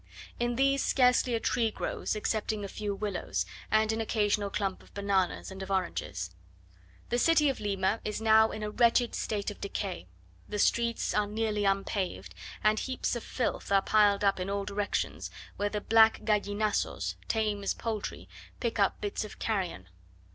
[0.39, 4.91] In these scarcely a tree grows excepting a few willows, and an occasional clump of
[4.95, 6.31] bananas and of oranges.
[7.09, 10.07] The city of Lima is now in a wretched state of decay:
[10.49, 12.33] the streets are nearly unpaved;
[12.63, 17.61] and heaps of filth are piled up in all directions, where the black gallinazos, tame
[17.61, 18.27] as poultry,
[18.59, 19.87] pick up bits of carrion.